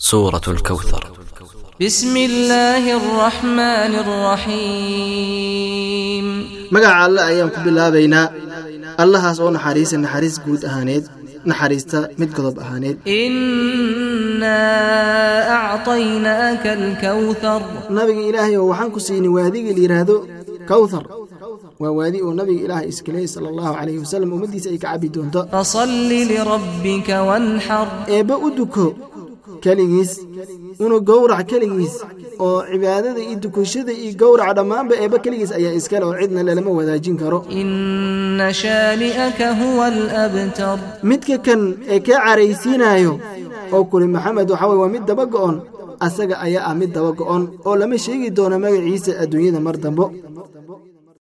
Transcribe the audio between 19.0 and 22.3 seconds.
siinay waadigii la yidhaahdo kawthar waa waadi